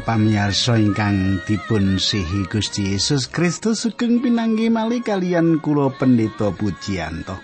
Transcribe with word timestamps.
Para 0.00 0.16
pamirsa 0.16 0.80
ingkang 0.80 1.44
dipun 1.44 2.00
sihi 2.00 2.48
Gusti 2.48 2.96
Yesus 2.96 3.28
Kristus 3.28 3.84
sugeng 3.84 4.24
pinanggi 4.24 4.72
malih 4.72 5.04
kalian 5.04 5.60
kula 5.60 5.92
pendeta 5.92 6.48
pujianto. 6.56 7.36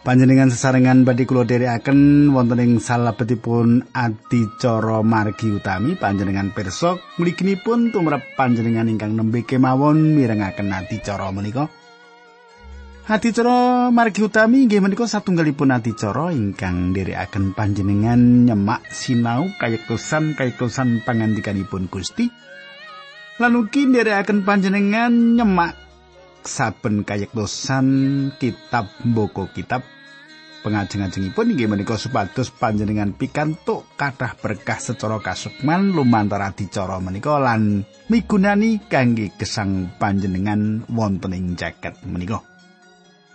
Panjenengan 0.00 0.48
sesarengan 0.48 1.04
badhe 1.04 1.28
kula 1.28 1.44
dherekaken 1.44 2.32
wonten 2.32 2.56
ing 2.56 2.72
salebetipun 2.80 3.92
adicara 3.92 5.04
margi 5.04 5.52
utami 5.52 5.92
panjenengan 5.92 6.56
pirsa 6.56 6.96
mliginipun 7.20 7.92
tumrap 7.92 8.24
panjenengan 8.40 8.88
ingkang 8.88 9.12
nembe 9.12 9.44
kemawon 9.44 10.16
mirengaken 10.16 10.72
adicara 10.72 11.28
menika. 11.36 11.68
Adicara 13.04 13.92
margi 13.92 14.24
utami 14.24 14.64
inggih 14.64 14.80
menika 14.80 15.04
satunggalipun 15.04 15.76
adicara 15.76 16.32
ingkang 16.32 16.96
nderekaken 16.96 17.52
panjenengan 17.52 18.48
nyemak 18.48 18.80
sinau 18.88 19.44
kayektosan 19.60 20.32
kayektosan 20.32 21.04
pangandikanipun 21.04 21.92
Gusti. 21.92 22.32
Lan 23.36 23.60
ugi 23.60 23.84
nderekaken 23.92 24.48
panjenengan 24.48 25.36
nyemak 25.36 25.76
saben 26.48 27.04
kayektosan 27.04 27.88
kitab 28.40 28.88
mboko 29.04 29.52
kitab 29.52 29.84
pengajeng-ajengipun 30.64 31.52
inggih 31.52 31.68
menika 31.68 32.00
supados 32.00 32.48
panjenengan 32.56 33.12
pikantuk 33.12 33.84
kathah 34.00 34.32
berkah 34.40 34.80
secara 34.80 35.20
kasukman 35.20 35.92
lumantar 35.92 36.40
adicara 36.40 36.96
menika 37.04 37.36
lan 37.36 37.84
migunani 38.08 38.80
kangge 38.88 39.28
gesang 39.36 39.92
panjenengan 40.00 40.88
wonten 40.88 41.36
ing 41.36 41.52
jaket 41.52 42.00
menika. 42.08 42.53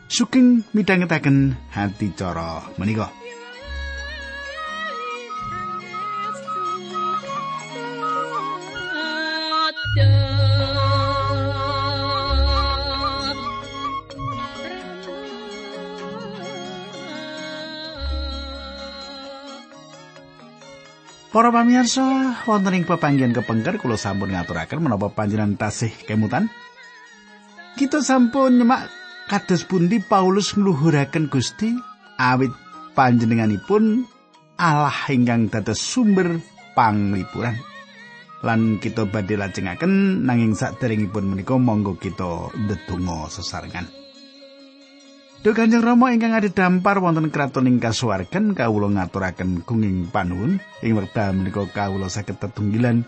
Sugeng 0.10 0.66
midhangetaken 0.74 1.54
hati 1.70 2.10
cara 2.18 2.66
menika. 2.82 3.14
Para 21.30 21.54
pamirsa, 21.54 22.34
wonten 22.50 22.74
ing 22.74 22.90
pepanggihan 22.90 23.30
kepengker 23.30 23.78
kula 23.78 23.94
sampun 23.94 24.34
ngaturaken 24.34 24.82
menapa 24.82 25.14
panjenengan 25.14 25.54
tasih 25.54 25.94
kemutan. 26.10 26.50
Kita 27.78 28.02
sampun 28.02 28.58
nyemak 28.58 28.99
kados 29.30 29.62
pundi 29.62 30.02
Paulus 30.02 30.58
ngluhuraken 30.58 31.30
Gusti 31.30 31.70
awit 32.18 32.50
panjenenganipun 32.98 34.10
Allah 34.58 35.06
ingkang 35.14 35.54
dados 35.54 35.78
sumber 35.78 36.42
panglipuran. 36.74 37.54
Lan 38.42 38.82
kita 38.82 39.06
badhe 39.06 39.38
lajengaken 39.38 40.26
nanging 40.26 40.58
saderengipun 40.58 41.30
menika 41.30 41.56
monggo 41.62 41.94
kita 42.02 42.50
ndedonga 42.58 43.30
sesarengan. 43.30 43.86
Duh 45.40 45.56
Kanjeng 45.56 45.86
Rama 45.86 46.12
ingkang 46.12 46.36
ada 46.36 46.50
dampar 46.52 47.00
wonten 47.00 47.32
kraton 47.32 47.70
ing 47.70 47.80
kasuwargan 47.80 48.58
kawula 48.58 48.92
ngaturaken 48.92 49.64
gunging 49.64 50.10
panuwun 50.10 50.60
ing 50.84 50.92
wekdal 50.98 51.38
menika 51.38 51.64
kawula 51.70 52.12
saged 52.12 52.42
tetunggilan 52.42 53.06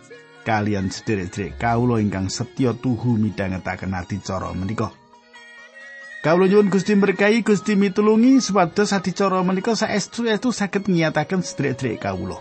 kalian 0.47 0.87
sederek-sederek 0.87 1.59
kawula 1.59 1.99
ingkang 1.99 2.29
setya 2.31 2.77
tuhu 2.77 3.17
midhangetaken 3.19 3.97
adicara 3.97 4.53
menika. 4.55 5.00
Kawula 6.21 6.45
nyuwun 6.47 6.69
Gusti 6.69 6.93
berkahi 6.93 7.41
Gusti 7.41 7.73
mitulungi 7.73 8.37
supados 8.45 8.93
adicara 8.93 9.41
menika 9.41 9.73
saestu 9.73 10.29
estu 10.29 10.53
saged 10.53 10.85
ngiyataken 10.85 11.41
sedherek-sedherek 11.41 11.97
kawula. 12.05 12.37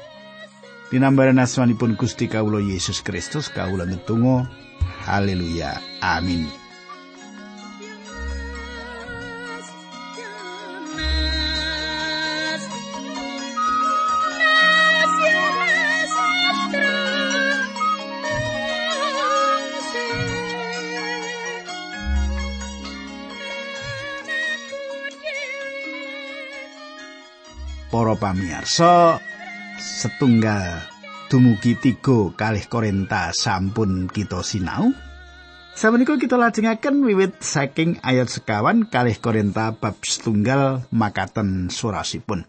Dinambaran 0.92 1.40
asmanipun 1.40 1.96
Gusti 1.96 2.28
kawula 2.28 2.60
Yesus 2.60 3.00
Kristus 3.00 3.48
kawula 3.48 3.88
ngetunggal. 3.88 4.44
Haleluya. 5.08 5.80
Amin. 6.04 6.59
Para 28.00 28.16
pamirsa 28.16 29.20
setunggal 29.76 30.88
dumugi 31.28 31.76
tiga 31.76 32.32
kalih 32.32 32.64
korenta 32.64 33.28
sampun 33.36 34.08
kita 34.08 34.40
sinau 34.40 34.96
Sabenika 35.76 36.16
kita 36.16 36.40
lajengaken 36.40 37.04
wiwit 37.04 37.44
saking 37.44 38.00
ayat 38.00 38.32
sekawan 38.32 38.88
kalih 38.88 39.20
korenta 39.20 39.76
bab 39.76 40.00
setunggal 40.00 40.88
makaten 40.88 41.68
surasipun. 41.68 42.48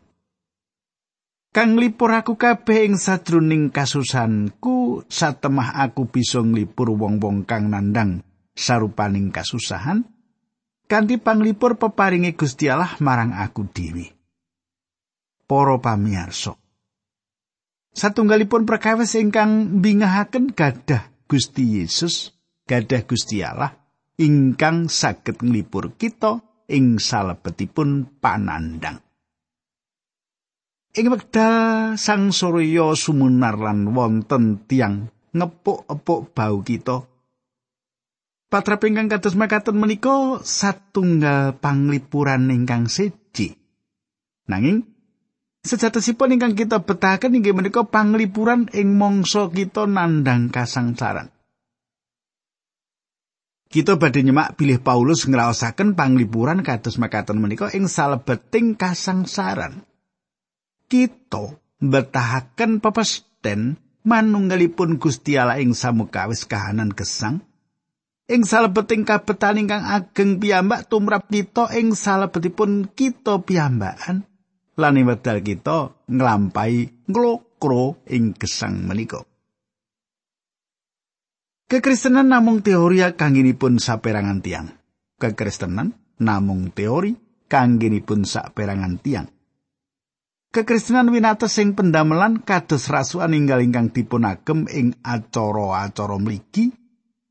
Kang 1.51 1.75
lipur 1.75 2.15
aku 2.15 2.39
kabeh 2.39 2.87
ing 2.87 2.95
sadruning 2.95 3.75
kasusanku 3.75 5.03
satemah 5.11 5.83
aku 5.83 6.07
bisa 6.07 6.39
nglipur 6.39 6.95
wong-wong 6.95 7.43
kang 7.43 7.67
nandang 7.67 8.23
sarupaning 8.55 9.35
kasusahan 9.35 10.07
kanthi 10.87 11.19
panglipur 11.19 11.75
peparinge 11.75 12.39
Gusti 12.39 12.71
Allah 12.71 12.95
marang 13.03 13.35
aku 13.35 13.67
dhewe. 13.67 14.20
Para 15.51 15.75
pamirsa. 15.83 16.55
Satunggalipun 17.91 18.63
perkawis 18.63 19.19
ingkang 19.19 19.83
bingahaken 19.83 20.55
gadah 20.55 21.11
Gusti 21.27 21.83
Yesus, 21.83 22.31
gadah 22.63 23.03
Gusti 23.03 23.43
Allah 23.43 23.75
ingkang 24.15 24.87
saged 24.87 25.43
nglipur 25.43 25.99
kita 25.99 26.39
ing 26.71 27.03
salebetipun 27.03 28.23
panandang. 28.23 29.03
Ing 30.95 31.07
wekdal 31.11 31.99
sang 31.99 32.31
surya 32.31 32.95
sumunar 32.95 33.59
lan 33.59 33.91
wonten 33.91 34.63
tiang 34.71 35.11
ngepuk-epuk 35.35 36.31
bau 36.31 36.63
kita. 36.63 37.03
Patrap 38.47 38.87
ingkang 38.87 39.11
kados 39.11 39.35
makaten 39.35 39.75
menika 39.75 40.39
satunggal 40.43 41.59
panglipuran 41.59 42.47
ingkang 42.51 42.87
siji. 42.87 43.55
Nanging 44.47 44.90
Sejatosipun 45.61 46.33
ingkang 46.33 46.57
kita 46.57 46.81
betahaken 46.81 47.37
inggih 47.37 47.53
menika 47.53 47.85
panglipuran 47.85 48.65
ing 48.73 48.97
mangsa 48.97 49.45
kita 49.45 49.85
nandang 49.85 50.49
kasangsaran. 50.49 51.29
Kita 53.71 53.95
badhe 53.95 54.25
nyemak 54.25 54.57
bilih 54.57 54.81
Paulus 54.81 55.29
ngraosaken 55.29 55.93
panglipuran 55.93 56.65
kados 56.65 56.97
makaten 56.97 57.37
menika 57.39 57.69
ing 57.71 57.85
salebeting 57.85 58.73
kasangsaran. 58.73 59.85
Kita 60.89 61.55
betahaken 61.79 62.81
pepesten 62.81 63.77
manunggalipun 64.01 64.97
Gusti 64.97 65.37
Allah 65.37 65.61
ing 65.61 65.77
samukawis 65.77 66.49
kahanan 66.49 66.89
gesang. 66.89 67.45
Ing 68.25 68.49
salebeting 68.49 69.05
kabetan 69.05 69.61
ingkang 69.61 69.85
ageng 69.85 70.41
piyambak 70.41 70.89
tumrap 70.89 71.29
kita 71.29 71.69
ing 71.77 71.93
salebetipun 71.93 72.89
kita 72.91 73.39
piyambakan. 73.45 74.30
Lan 74.81 74.97
wedal 75.05 75.45
kita 75.45 76.09
nglampahi 76.09 77.05
nglokro 77.05 78.01
ing 78.09 78.33
gesang 78.33 78.89
menika. 78.89 79.21
Kekristenan 81.71 82.27
namung 82.27 82.59
teori 82.59 82.99
kangginipun 83.15 83.79
saperangan 83.79 84.43
tiang. 84.43 84.67
Kekristenan 85.15 86.19
namung 86.19 86.75
teori 86.75 87.15
kangginipun 87.47 88.27
saperangan 88.27 88.99
tiang. 88.99 89.31
Kekristenan 90.51 91.07
winates 91.15 91.55
sing 91.55 91.71
pendamelan 91.71 92.43
kados 92.43 92.91
rasukan 92.91 93.31
inggal 93.31 93.63
ingkang 93.63 93.87
dipun 93.87 94.27
agem 94.27 94.67
ing 94.67 94.99
acara-acara 94.99 96.19
mligi 96.19 96.75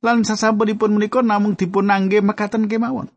lan 0.01 0.25
sasampunipun 0.25 0.97
menika 0.97 1.21
namung 1.21 1.53
dipun 1.53 1.93
angge 1.93 2.25
mekaten 2.25 2.65
kemawon. 2.65 3.13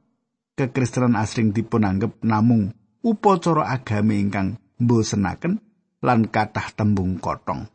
Kekristenan 0.59 1.15
asring 1.15 1.55
dipun 1.55 1.87
anggap 1.87 2.19
namung 2.19 2.75
upacara 3.03 3.67
agami 3.67 4.23
ingkang 4.23 4.55
mbosenaken 4.79 5.59
lan 5.99 6.31
kathah 6.31 6.71
tembung 6.71 7.19
kotong. 7.19 7.67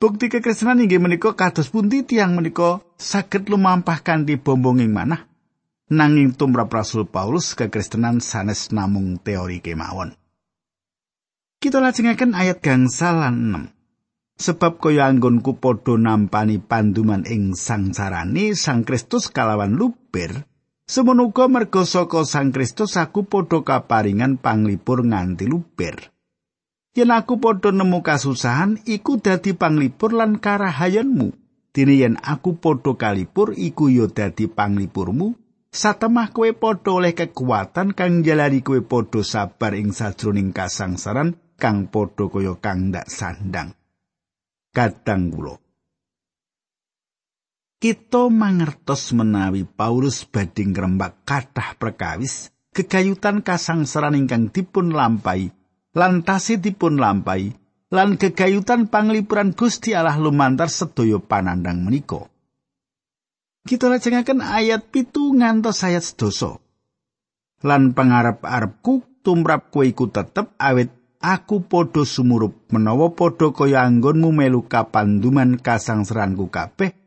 Bukti 0.00 0.28
kekristenan 0.28 0.84
inggih 0.84 1.00
menika 1.00 1.32
kados 1.32 1.70
pundi 1.72 2.04
tiang 2.04 2.36
menika 2.36 2.82
saged 2.98 3.48
lumampah 3.48 4.04
kanthi 4.04 4.36
bombonging 4.36 4.90
manah 4.92 5.24
nanging 5.88 6.34
tumrap 6.34 6.72
Rasul 6.72 7.06
Paulus 7.08 7.52
kekristenan 7.56 8.20
sanes 8.24 8.72
namung 8.72 9.20
teori 9.20 9.60
kemawon. 9.60 10.16
Kita 11.60 11.80
lajengaken 11.80 12.36
ayat 12.36 12.60
gangsal 12.60 13.24
lan 13.24 13.36
6. 13.72 13.72
Sebab 14.34 14.82
kaya 14.82 15.06
anggonku 15.06 15.62
padha 15.62 15.94
nampani 15.94 16.58
panduman 16.58 17.22
ing 17.22 17.54
sangsarane 17.54 18.58
Sang 18.58 18.82
Kristus 18.82 19.30
kalawan 19.30 19.78
luber, 19.78 20.44
Semono 20.84 21.32
uga 21.32 21.48
merga 21.48 21.88
saka 21.88 22.28
Sang 22.28 22.52
Kristus 22.52 23.00
aku 23.00 23.24
padha 23.24 23.64
kaparingan 23.64 24.36
panglipur 24.36 25.00
nganti 25.00 25.48
luber. 25.48 26.12
yen 26.94 27.10
aku 27.10 27.40
padha 27.40 27.72
nemu 27.72 28.04
kasusahan 28.04 28.78
iku 28.84 29.16
dadi 29.18 29.56
panglipur 29.56 30.12
lan 30.12 30.38
karahayanmu. 30.38 31.32
Dene 31.74 31.94
yen 31.96 32.14
aku 32.20 32.60
padha 32.60 32.94
kalipur 33.00 33.56
iku 33.56 33.88
ya 33.88 34.06
dadi 34.06 34.46
panglipurmu. 34.46 35.34
Satemah 35.74 36.30
kowe 36.30 36.52
padha 36.54 36.90
oleh 36.94 37.18
kekuatan 37.18 37.98
kang 37.98 38.22
jalari 38.22 38.62
kowe 38.62 38.78
padha 38.84 39.26
sabar 39.26 39.74
ing 39.74 39.90
sajroning 39.90 40.54
kasangsaran 40.54 41.34
kang 41.58 41.88
padha 41.90 42.30
kaya 42.30 42.54
kang 42.62 42.92
ndak 42.92 43.08
sandang 43.10 43.74
kadang 44.74 45.30
kula 45.30 45.63
kita 47.84 48.32
mangertos 48.32 49.12
menawi 49.12 49.68
Paulus 49.68 50.24
badhe 50.24 50.64
ngrembak 50.64 51.20
kathah 51.28 51.76
perkawis 51.76 52.48
kegayutan 52.72 53.44
kasangsaran 53.44 54.16
ingkang 54.16 54.48
dipun 54.48 54.88
lampahi 54.88 55.52
lan 55.92 56.24
tasih 56.24 56.56
dipun 56.64 56.96
lampahi 56.96 57.52
lan 57.92 58.16
gegayutan 58.16 58.88
panglipuran 58.88 59.52
Gusti 59.52 59.92
Allah 59.92 60.16
lumantar 60.16 60.72
sedaya 60.72 61.20
panandang 61.20 61.84
menika. 61.84 62.24
Kita 63.68 63.92
lajengaken 63.92 64.40
ayat 64.40 64.88
pitu 64.88 65.36
ngantos 65.36 65.84
ayat 65.84 66.08
sedoso. 66.08 66.64
Lan 67.60 67.92
pangarep-arepku 67.92 69.20
tumrap 69.20 69.68
kowe 69.68 69.84
iku 69.84 70.08
tetep 70.08 70.56
awit 70.56 70.88
aku 71.20 71.68
padha 71.68 72.08
sumurup 72.08 72.64
menawa 72.72 73.12
padha 73.12 73.52
kaya 73.52 73.84
anggonmu 73.84 74.32
melu 74.32 74.64
kapanduman 74.64 75.60
kasangsaranku 75.60 76.48
kabeh 76.48 77.03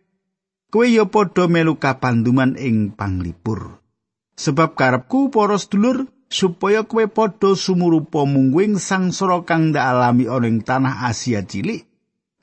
kowe 0.71 0.87
ya 0.87 1.07
padha 1.07 1.47
melu 1.47 1.79
kapanduman 1.79 2.55
ing 2.59 2.93
panglipur. 2.93 3.79
Sebab 4.37 4.77
karepku 4.77 5.33
para 5.33 5.57
sedulur 5.57 6.05
supaya 6.27 6.85
kowe 6.85 7.07
padha 7.07 7.55
sumurupa 7.57 8.27
mungguing 8.27 8.77
sangsara 8.77 9.43
kang 9.47 9.71
ndak 9.71 9.85
alami 9.85 10.27
ana 10.27 10.47
ing 10.47 10.61
tanah 10.61 11.07
Asia 11.07 11.41
cilik 11.41 11.87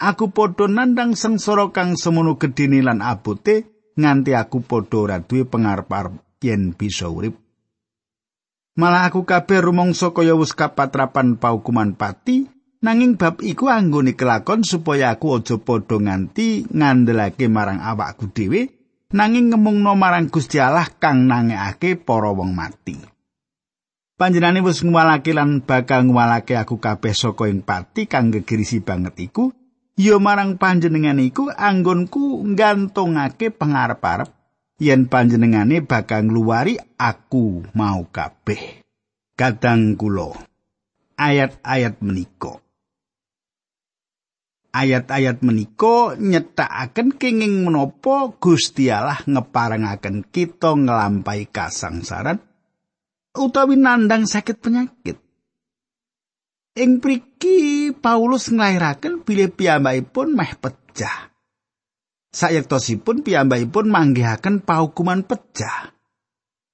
aku 0.01 0.35
padha 0.35 0.67
nandang 0.67 1.15
sangsara 1.15 1.71
kang 1.71 1.95
semono 1.95 2.37
gedene 2.37 2.83
lan 2.83 3.01
abote 3.01 3.69
nganti 3.95 4.35
aku 4.35 4.61
padha 4.65 4.97
ora 4.99 5.19
duwe 5.23 5.47
pangarep 5.47 5.91
yen 6.45 6.77
bisa 6.77 7.09
urip. 7.09 7.41
Malah 8.75 9.07
aku 9.07 9.23
kabeh 9.23 9.63
rumangsa 9.63 10.11
kaya 10.11 10.35
wis 10.35 10.51
kapatrapan 10.51 11.39
paukuman 11.39 11.95
pati 11.95 12.51
nanging 12.85 13.17
bab 13.17 13.41
iku 13.41 13.73
anggone 13.73 14.13
kelakon 14.13 14.61
supaya 14.61 15.17
aku 15.17 15.41
aja 15.41 15.57
padha 15.57 15.97
nganti 15.97 16.69
ngandelake 16.69 17.49
marang 17.49 17.81
awakku 17.81 18.29
dhewe 18.29 18.69
nanging 19.17 19.57
ngemungno 19.57 19.97
marang 19.97 20.29
Gusti 20.29 20.61
Allah 20.61 20.93
kang 21.01 21.25
nangekake 21.25 21.97
para 21.97 22.29
wong 22.29 22.53
mati 22.53 23.15
Panjenane 24.15 24.63
wis 24.63 24.87
ngwalake 24.87 25.35
lan 25.35 25.67
bakal 25.67 26.07
ngwalake 26.07 26.55
aku 26.55 26.79
kabeh 26.79 27.11
saka 27.11 27.51
ing 27.51 27.67
pati 27.67 28.07
kang 28.07 28.31
gegirisi 28.31 28.79
banget 28.79 29.19
iku, 29.27 29.51
ya 29.99 30.23
marang 30.23 30.55
panjenengan 30.55 31.19
iku 31.19 31.51
anggonku 31.51 32.47
nggantungake 32.47 33.51
pangarep-arep 33.51 34.31
yen 34.79 35.11
panjenengane 35.11 35.83
bakal 35.83 36.31
ngluwari 36.31 36.79
aku 36.95 37.67
mau 37.75 38.07
kabeh. 38.07 38.87
Kadang 39.35 39.99
kula 39.99 40.31
ayat-ayat 41.19 41.99
menika 41.99 42.64
Ayat-ayat 44.75 45.39
menika 45.47 46.19
nyetakaken 46.19 47.15
kenging 47.15 47.63
menapa 47.63 48.35
Gusti 48.43 48.91
Allah 48.91 49.23
ngeparengaken 49.23 50.27
kita 50.27 50.75
nglampahi 50.75 51.47
kasangsaran 51.47 52.43
utawi 53.39 53.79
nandang 53.79 54.27
sakit 54.27 54.59
penyakit. 54.59 55.19
Ing 56.75 56.99
priki 56.99 57.95
Paulus 57.95 58.51
nglairaken 58.51 59.23
bilih 59.23 59.55
piyambakipun 59.55 60.35
meh 60.35 60.59
pecah. 60.59 61.31
Sayektosipun 62.35 63.23
piyambakipun 63.23 63.87
manggihaken 63.87 64.59
pahukuman 64.67 65.23
pecah. 65.23 65.95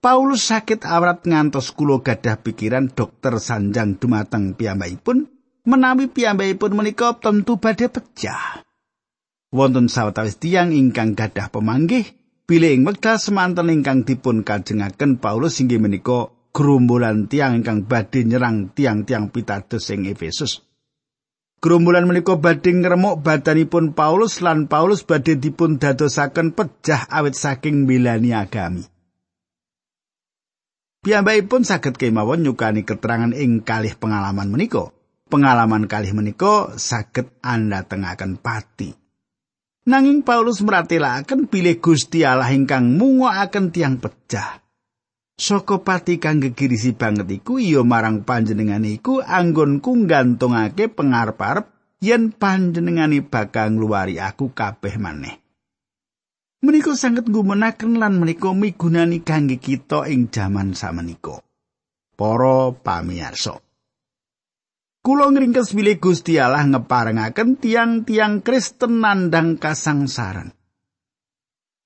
Paulus 0.00 0.48
sakit 0.48 0.88
awrat 0.88 1.28
ngantos 1.28 1.76
kula 1.76 2.00
gadah 2.00 2.40
pikiran 2.40 2.88
dokter 2.88 3.36
sanjang 3.36 4.00
dumateng 4.00 4.56
piyambakipun 4.56 5.28
menawi 5.64 6.08
piyambakipun 6.08 6.72
menika 6.76 7.16
tentu 7.18 7.60
badhe 7.60 7.92
pecah. 7.92 8.64
Wonten 9.50 9.90
sawetawis 9.90 10.38
tiyang 10.38 10.70
ingkang 10.70 11.18
gadah 11.18 11.50
pemanggih 11.50 12.06
bilih 12.46 12.70
ing 12.70 12.82
wekdal 12.86 13.18
semanten 13.18 13.66
ingkang 13.70 14.06
dipun 14.06 14.46
kajengaken 14.46 15.18
Paulus 15.18 15.58
inggih 15.58 15.82
menika 15.82 16.30
gerombolan 16.54 17.26
tiang 17.26 17.62
ingkang 17.62 17.86
badhe 17.86 18.22
nyerang 18.26 18.70
tiang-tiang 18.74 19.34
pitados 19.34 19.90
ing 19.90 20.06
Efesus. 20.06 20.62
Gerombolan 21.60 22.08
menika 22.08 22.38
badhe 22.40 22.72
ngremuk 22.72 23.20
badanipun 23.20 23.92
Paulus 23.92 24.38
lan 24.40 24.70
Paulus 24.70 25.04
badhe 25.04 25.36
dipun 25.36 25.76
dadosaken 25.76 26.56
pejah 26.56 27.10
awit 27.10 27.36
saking 27.36 27.84
milani 27.84 28.32
agami. 28.32 28.86
Piyambakipun 31.00 31.64
saged 31.64 31.96
kemawon 31.96 32.44
nyukani 32.44 32.84
keterangan 32.84 33.32
ing 33.32 33.64
kalih 33.64 33.96
pengalaman 33.96 34.52
menika. 34.52 34.92
Pengalaman 35.30 35.86
kalih 35.86 36.10
menika 36.10 36.74
saged 36.74 37.38
andhatengaken 37.38 38.42
pati. 38.42 38.90
Nanging 39.86 40.26
Paulus 40.26 40.58
meratelaken 40.58 41.46
bilih 41.46 41.78
Gusti 41.78 42.26
Allah 42.26 42.50
ingkang 42.50 42.98
mungokaken 42.98 43.70
tiang 43.70 44.02
pecah. 44.02 44.58
Saka 45.38 45.80
pati 45.86 46.18
kang 46.18 46.42
gegirisi 46.42 46.92
banget 46.98 47.30
iku 47.30 47.62
iya 47.62 47.80
marang 47.86 48.26
panjenengane 48.26 48.98
iku 48.98 49.22
anggonku 49.22 50.04
nggantungake 50.04 50.90
pengarep-arep 50.90 51.96
yen 52.02 52.34
panjenengane 52.34 53.22
bakal 53.22 53.70
ngluwari 53.70 54.18
aku 54.18 54.50
kabeh 54.50 54.98
maneh. 54.98 55.38
Menika 56.60 56.92
sanget 56.98 57.30
nggumenaken 57.30 58.02
lan 58.02 58.18
menika 58.18 58.50
migunani 58.50 59.22
kangge 59.22 59.62
kita 59.62 60.10
ing 60.10 60.28
jaman 60.28 60.74
samenika. 60.74 61.38
Para 62.18 62.74
pamirsa. 62.74 63.69
Kula 65.00 65.32
ngringkes 65.32 65.72
bilih 65.72 65.96
Gusti 65.96 66.36
Allah 66.36 66.60
ngeparengaken 66.68 67.56
tiang-tiang 67.56 68.44
Kristen 68.44 69.00
nandang 69.00 69.56
kasangsaran. 69.56 70.52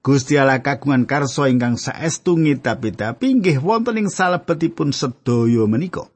Gusti 0.03 0.35
Allah 0.35 0.67
kagungan 0.67 1.07
karso 1.07 1.47
ingkang 1.47 1.79
saestu 1.79 2.35
ngidap-idapi 2.35 3.39
nggih 3.39 3.63
wonten 3.63 4.03
ing 4.03 4.09
salebetipun 4.11 4.91
sedaya 4.91 5.63
menika. 5.71 6.11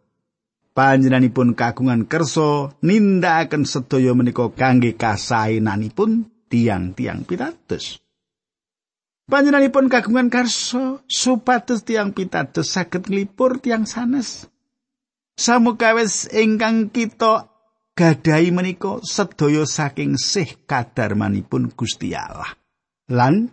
Panjenenganipun 0.75 1.55
kagungan 1.55 2.11
kersa 2.11 2.75
nindakaken 2.83 3.63
sedaya 3.63 4.11
menika 4.19 4.51
kangge 4.51 4.99
kasaenanipun 4.99 6.27
tiang-tiang 6.51 7.23
pitados. 7.23 8.03
Panjenenganipun 9.31 9.87
kagungan 9.87 10.35
karso 10.35 11.07
supados 11.07 11.87
tiang 11.87 12.11
pitados 12.11 12.75
saged 12.75 13.07
nglipur 13.07 13.63
tiang 13.63 13.87
sanes. 13.87 14.51
Samukawis 15.39 16.27
ingkang 16.35 16.91
kita 16.91 17.47
gadahi 17.95 18.51
menika 18.51 18.99
sedaya 19.07 19.63
saking 19.63 20.19
sih 20.19 20.67
kadarmanipun 20.67 21.71
Gusti 21.79 22.11
Allah. 22.11 22.59
Lan 23.07 23.47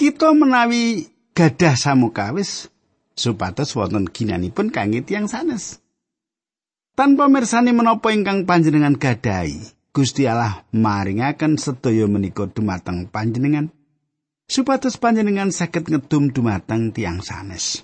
kita 0.00 0.32
menawi 0.32 1.04
gadah 1.36 1.76
samukawis 1.76 2.72
supados 3.12 3.76
wonten 3.76 4.08
ginanipun 4.08 4.72
kangge 4.72 5.04
tiyang 5.04 5.28
sanes. 5.28 5.84
Tanpa 6.96 7.28
mirsani 7.28 7.76
menapa 7.76 8.16
ingkang 8.16 8.48
panjenengan 8.48 8.96
gadahi, 8.96 9.60
Gusti 9.92 10.24
Allah 10.24 10.64
maringaken 10.72 11.60
sedaya 11.60 12.08
menika 12.08 12.48
dumateng 12.48 13.12
panjenengan 13.12 13.68
supados 14.48 14.96
panjenengan 14.96 15.52
saged 15.52 15.92
ngedum 15.92 16.32
dumateng 16.32 16.88
tiyang 16.88 17.20
sanes. 17.20 17.83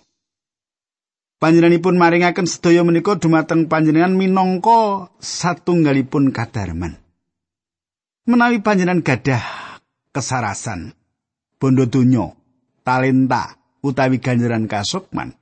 Panjenenganipun 1.40 1.97
maringaken 1.97 2.44
sedaya 2.44 2.85
menika 2.85 3.16
dumateng 3.16 3.64
panjenengan 3.64 4.12
minangka 4.12 5.09
satunggalipun 5.25 6.37
kadarman. 6.37 7.00
Menawi 8.28 8.61
panjenengan 8.61 9.00
gadah 9.00 9.40
kesarasan, 10.12 10.92
bondo 11.56 11.88
donya, 11.88 12.37
talenta 12.85 13.56
utawi 13.80 14.20
ganjaran 14.20 14.68
kasukman. 14.68 15.32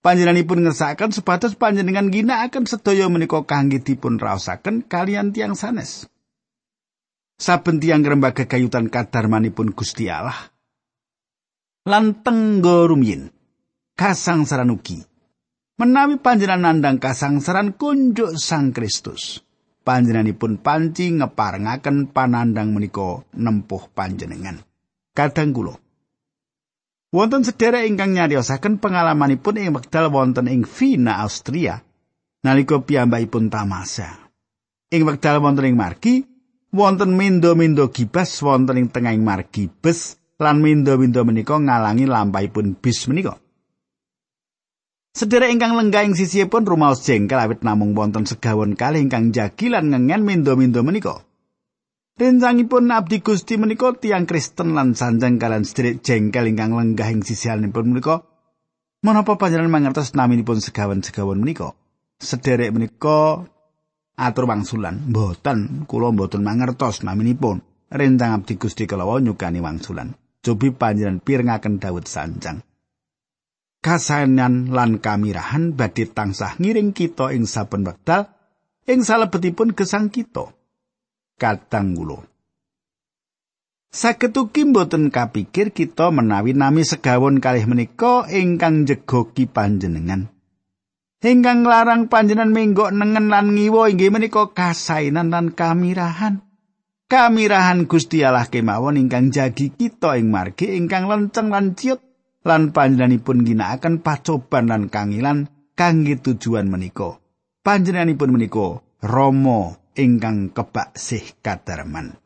Panjenenganipun 0.00 0.64
ngersakaken 0.64 1.12
sebatas 1.12 1.52
panjenengan 1.60 2.08
ginakaken 2.08 2.64
sedaya 2.64 3.04
menika 3.12 3.44
kangge 3.44 3.84
dipun 3.84 4.16
raosaken 4.16 4.88
kalian 4.88 5.36
tiang 5.36 5.52
sanes. 5.52 6.08
Saben 7.36 7.84
tiang 7.84 8.00
rembag 8.00 8.48
kayutan 8.48 8.88
kadarmanipun 8.88 9.76
Gusti 9.76 10.08
Allah. 10.08 10.48
Lan 11.84 12.24
tenggo 12.24 12.88
rumiyin 12.88 13.28
kasangsaran 13.92 14.72
ugi. 14.72 15.07
Menawi 15.78 16.18
panjenengan 16.18 16.74
nandang 16.74 16.98
kasangsaran 16.98 17.78
kunjuk 17.78 18.34
Sang 18.34 18.74
Kristus. 18.74 19.38
Panjenenganipun 19.86 20.58
panci 20.58 21.06
ngeparengaken 21.14 22.10
panandang 22.10 22.74
menika 22.74 23.22
nempuh 23.38 23.86
panjenengan. 23.94 24.58
kadang 25.14 25.50
kula. 25.54 25.74
Wonten 27.14 27.46
sedherek 27.46 27.86
ingkang 27.86 28.14
nyariosaken 28.14 28.82
pengalamanipun 28.82 29.58
ing 29.58 29.70
wekdal 29.74 30.10
wonten 30.10 30.50
ing 30.50 30.62
Vina, 30.66 31.22
Austria. 31.22 31.78
nalika 32.42 32.82
piyambakipun 32.82 33.46
tamasa. 33.46 34.30
Ing 34.90 35.06
wekdal 35.06 35.38
wonten 35.38 35.62
ing 35.66 35.78
margi, 35.78 36.26
wonten 36.74 37.14
mindo-mindo 37.14 37.86
gibas 37.94 38.34
wonten 38.42 38.82
ing 38.82 38.90
tengahing 38.90 39.22
margi 39.22 39.70
bus 39.70 40.18
lan 40.42 40.58
mindo-mindo 40.58 41.22
menika 41.22 41.54
ngalangi 41.54 42.06
lampahipun 42.06 42.74
bis 42.78 43.06
menika. 43.06 43.38
Sedherek 45.18 45.50
ingkang 45.50 45.74
lenggah 45.74 46.06
ing 46.06 46.14
sisihipun 46.14 46.62
rumaos 46.62 47.02
jengkel 47.02 47.42
awit 47.42 47.66
namung 47.66 47.90
wonten 47.98 48.22
segawon 48.22 48.78
kalih 48.78 49.02
ingkang 49.02 49.34
jagi 49.34 49.66
lan 49.66 49.90
ngengen 49.90 50.22
mindo-mindo 50.22 50.86
menika. 50.86 51.26
Rencangipun 52.22 52.86
abdi 52.94 53.18
Gusti 53.18 53.58
menika 53.58 53.98
tiang 53.98 54.30
Kristen 54.30 54.78
lan 54.78 54.94
sanjang 54.94 55.42
kalian 55.42 55.66
sedherek 55.66 56.06
jengkel 56.06 56.54
ingkang 56.54 56.70
lenggah 56.70 57.10
ing 57.10 57.26
sisihanipun 57.26 57.90
menika. 57.90 58.22
Menapa 59.02 59.34
panjenengan 59.34 59.74
mangertos 59.74 60.14
naminipun 60.14 60.62
segawon-segawon 60.62 61.42
menika? 61.42 61.74
Sederek 62.22 62.70
menika 62.70 63.42
atur 64.14 64.46
wangsulan. 64.46 65.10
Mboten, 65.10 65.90
kula 65.90 66.14
mboten 66.14 66.46
mangertos 66.46 67.02
naminipun. 67.02 67.58
Rencang 67.90 68.38
abdi 68.38 68.54
Gusti 68.54 68.86
kalawa 68.86 69.18
nyukani 69.18 69.58
wangsulan. 69.58 70.14
Cobi 70.46 70.70
panjenengan 70.70 71.18
pirengaken 71.18 71.82
Daud 71.82 72.06
sanjang. 72.06 72.67
Kasaenan 73.84 74.74
lan 74.74 74.98
kamirahan 74.98 75.74
badhe 75.78 76.10
tansah 76.10 76.58
ngiring 76.58 76.90
kita 76.90 77.30
ing 77.34 77.46
saben 77.46 77.86
wekdal 77.86 78.26
ing 78.90 79.06
salebetipun 79.06 79.76
gesang 79.76 80.10
kita 80.10 80.50
kadang 81.38 81.94
kula 81.94 82.26
Saged 83.88 84.36
ugi 84.36 84.68
mboten 84.68 85.08
kapikir 85.08 85.72
kita 85.72 86.12
menawi 86.12 86.52
nami 86.52 86.84
segawon 86.84 87.40
kalih 87.40 87.64
menika 87.64 88.28
ingkang 88.28 88.84
jegoki 88.84 89.48
panjenengan. 89.48 90.28
Ingkang 91.24 91.64
larang 91.64 92.12
panjenengan 92.12 92.52
menggok 92.52 92.92
nengen 92.92 93.32
lan 93.32 93.56
ngiwa 93.56 93.88
inggih 93.88 94.12
menika 94.12 94.52
kasainan 94.52 95.32
lan 95.32 95.56
kamirahan. 95.56 96.44
Kamirahan 97.08 97.88
Gusti 97.88 98.20
Allah 98.20 98.44
kemawon 98.52 99.00
ingkang 99.00 99.32
jagi 99.32 99.72
kita 99.72 100.20
ing 100.20 100.28
margi 100.28 100.76
ingkang 100.76 101.08
lenceng 101.08 101.48
lan 101.48 101.72
ciut 101.72 102.04
lan 102.46 102.70
panjenenganipun 102.70 103.42
ginakaken 103.42 104.02
pacoban 104.02 104.70
lan 104.70 104.82
kangilan 104.90 105.50
kangge 105.78 106.18
tujuan 106.18 106.66
menika. 106.70 107.18
Panjenenganipun 107.62 108.30
menika 108.34 108.82
Rama 108.98 109.78
ingkang 109.94 110.50
kebak 110.50 110.98
sih 110.98 111.22
kadarman. 111.38 112.18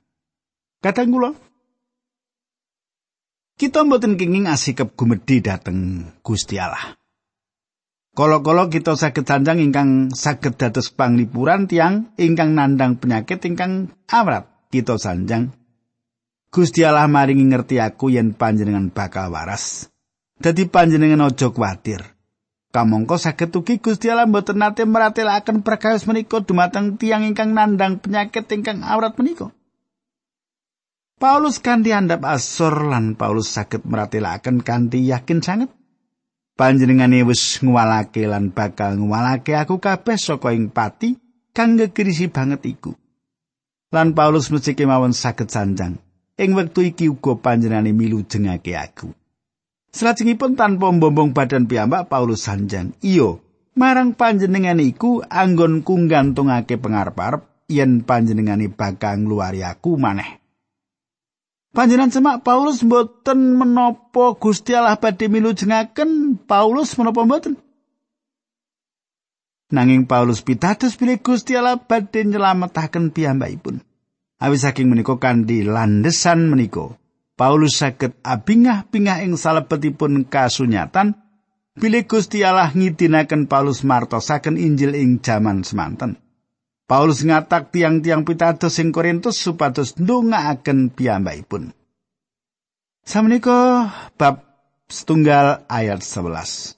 Kadang 0.80 1.12
kula 1.12 1.30
kita 3.60 3.84
mboten 3.84 4.16
kenging 4.16 4.48
asikep 4.48 4.96
gumedhi 4.96 5.44
dhateng 5.44 6.10
Gusti 6.24 6.56
Allah. 6.56 6.96
Kala-kala 8.12 8.68
kita 8.68 8.92
saged 8.92 9.24
sanjang 9.24 9.60
ingkang 9.60 10.12
saged 10.12 10.60
dados 10.60 10.92
panglipuran 10.92 11.64
tiang 11.64 12.12
ingkang 12.20 12.52
nandang 12.52 13.00
penyakit 13.00 13.40
ingkang 13.44 13.88
awrat 14.08 14.48
kita 14.68 15.00
sanjang 15.00 15.52
Gusti 16.52 16.84
Allah 16.84 17.08
maringi 17.08 17.48
ngerti 17.48 17.80
aku 17.80 18.12
yen 18.12 18.36
panjenengan 18.36 18.92
bakal 18.92 19.32
waras. 19.32 19.91
Dadi 20.42 20.66
panjenengan 20.66 21.30
aja 21.30 21.54
kuwatir. 21.54 22.02
Kamangka 22.74 23.14
saged 23.14 23.54
ugi 23.54 23.78
Gusti 23.78 24.10
Allah 24.10 24.26
mboten 24.26 24.58
nate 24.58 24.82
meratelaken 24.82 25.62
perkawis 25.62 26.02
menika 26.08 26.42
dumateng 26.42 26.98
tiang 26.98 27.22
ingkang 27.22 27.54
nandang 27.54 28.02
penyakit 28.02 28.50
ingkang 28.50 28.82
awrat 28.82 29.14
menika. 29.14 29.54
Paulus 31.22 31.62
kanthi 31.62 31.94
andhap 31.94 32.26
asor 32.26 32.90
lan 32.90 33.14
Paulus 33.14 33.54
saged 33.54 33.86
meratelaken 33.86 34.66
kanthi 34.66 35.06
yakin 35.06 35.38
sanget. 35.46 35.70
Panjenengane 36.58 37.22
wis 37.22 37.62
ngwalake 37.62 38.26
lan 38.26 38.50
bakal 38.50 38.98
ngwalake 38.98 39.54
aku 39.54 39.78
kabeh 39.78 40.18
saka 40.18 40.50
ing 40.50 40.74
pati 40.74 41.14
kang 41.54 41.78
gegrisi 41.78 42.26
banget 42.26 42.66
iku. 42.66 42.98
Lan 43.94 44.18
Paulus 44.18 44.50
mesti 44.50 44.74
kemawon 44.74 45.14
saged 45.14 45.54
sanjang. 45.54 46.02
Ing 46.34 46.50
wektu 46.58 46.82
iki 46.82 47.06
uga 47.06 47.38
panjenengane 47.38 47.94
milu 47.94 48.26
jengake 48.26 48.74
aku. 48.74 49.21
Salajengipun 49.92 50.56
tanpa 50.56 50.88
mbombong 50.88 51.36
badan 51.36 51.68
piyambak 51.68 52.08
Paulus 52.08 52.48
sanjang. 52.48 52.96
Iyo, 53.04 53.44
marang 53.76 54.16
panjenengan 54.16 54.80
iku 54.80 55.20
anggon 55.20 55.84
kunggantungake 55.84 56.80
pengarep-arep 56.80 57.44
yen 57.68 58.00
panjenengane 58.00 58.72
bakal 58.72 59.20
ngluwari 59.20 59.60
aku 59.60 60.00
maneh. 60.00 60.40
Panjenengan 61.72 62.12
semak 62.12 62.44
Paulus 62.44 62.84
mboten 62.84 63.56
menapa 63.56 64.36
Gusti 64.36 64.76
Allah 64.76 65.00
badhe 65.00 65.28
milujengaken 65.32 66.40
Paulus 66.44 66.96
menapa 67.00 67.24
mboten? 67.24 67.56
Nanging 69.72 70.04
Paulus 70.04 70.44
pitados 70.44 71.00
bilih 71.00 71.24
Gusti 71.24 71.56
Allah 71.56 71.80
badhe 71.80 72.28
nyelametaken 72.28 73.08
piyambakipun. 73.12 73.80
Awis 74.36 74.68
saking 74.68 74.92
menika 74.92 75.16
kanthi 75.16 75.64
landesan 75.64 76.52
menika, 76.52 76.92
Paulus 77.32 77.80
saged 77.80 78.12
abingah-bingah 78.20 79.24
ing 79.24 79.40
salebetipun 79.40 80.28
kasunyatan 80.28 81.16
bilih 81.76 82.04
Gusti 82.04 82.44
Allah 82.44 82.68
ngidinaken 82.70 83.48
Paulus 83.48 83.80
martosaken 83.82 84.60
Injil 84.60 84.92
ing 84.92 85.24
jaman 85.24 85.64
semanten. 85.64 86.20
Paulus 86.84 87.24
ngatak 87.24 87.72
tiang-tiang 87.72 88.28
pitados 88.28 88.76
ing 88.76 88.92
Korintus 88.92 89.40
supados 89.40 89.96
ndongaaken 89.96 90.92
piyambakipun. 90.92 91.72
Samenika 93.02 93.88
bab 94.20 94.44
setunggal 94.92 95.64
ayat 95.72 96.04
11. 96.04 96.76